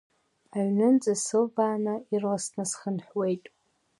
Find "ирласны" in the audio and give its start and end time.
2.13-2.63